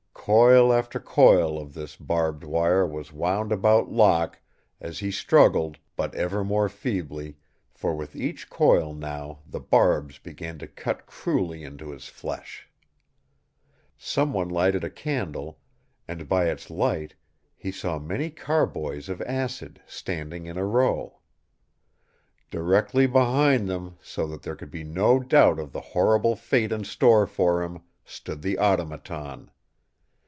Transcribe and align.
Coil 0.23 0.71
after 0.71 0.99
coil 0.99 1.57
of 1.57 1.73
this 1.73 1.95
barbed 1.95 2.43
wire 2.43 2.85
was 2.85 3.11
wound 3.11 3.51
about 3.51 3.91
Locke 3.91 4.39
as 4.79 4.99
he 4.99 5.09
struggled, 5.09 5.79
but 5.95 6.13
ever 6.13 6.43
more 6.43 6.69
feebly, 6.69 7.37
for 7.73 7.95
with 7.95 8.15
each 8.15 8.47
coil 8.47 8.93
now 8.93 9.39
the 9.47 9.59
barbs 9.59 10.19
began 10.19 10.59
to 10.59 10.67
cut 10.67 11.07
cruelly 11.07 11.63
into 11.63 11.89
his 11.89 12.07
flesh. 12.07 12.69
Some 13.97 14.31
one 14.31 14.47
lighted 14.49 14.83
a 14.83 14.91
candle 14.91 15.57
and 16.07 16.29
by 16.29 16.51
its 16.51 16.69
light 16.69 17.15
he 17.57 17.71
saw 17.71 17.97
many 17.97 18.29
carboys 18.29 19.09
of 19.09 19.23
acid 19.23 19.81
standing 19.87 20.45
in 20.45 20.55
a 20.55 20.65
row. 20.67 21.19
Directly 22.51 23.07
behind 23.07 23.67
them, 23.67 23.97
so 24.03 24.27
that 24.27 24.43
there 24.43 24.55
could 24.55 24.71
be 24.71 24.83
no 24.83 25.19
doubt 25.19 25.57
of 25.57 25.71
the 25.73 25.81
horrible 25.81 26.35
fate 26.35 26.71
in 26.71 26.83
store 26.83 27.25
for 27.25 27.63
him, 27.63 27.81
stood 28.05 28.43
the 28.43 28.59
Automaton. 28.59 29.49